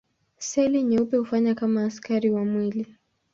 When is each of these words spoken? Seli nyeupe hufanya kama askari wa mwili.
Seli 0.37 0.83
nyeupe 0.83 1.17
hufanya 1.17 1.55
kama 1.55 1.83
askari 1.85 2.29
wa 2.29 2.45
mwili. 2.45 2.87